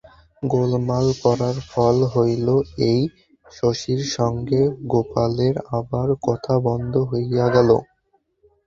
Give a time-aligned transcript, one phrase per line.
[0.43, 2.47] গোলমাল করার ফল হইল
[2.85, 3.01] এই,
[3.51, 4.61] শশীর সঙ্গে
[4.91, 7.69] গোপালের আবার কথা বন্ধ হইয়া গেল।